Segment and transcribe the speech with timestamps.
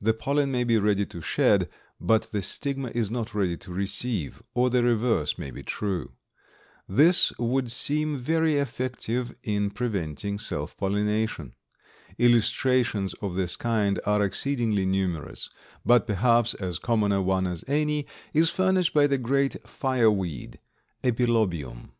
[0.00, 1.68] The pollen may be ready to shed,
[2.00, 6.10] but the stigma is not ready to receive, or the reverse may be true.
[6.88, 11.54] This would seem very effective in preventing self pollination.
[12.18, 15.48] Illustrations of this kind are exceedingly numerous,
[15.86, 20.58] but perhaps as common a one as any is furnished by the great fireweed,
[21.04, 21.92] Epilobium.